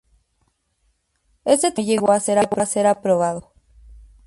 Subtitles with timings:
[1.45, 2.19] Este trabajo no llegó a
[2.73, 3.53] ser aprobado.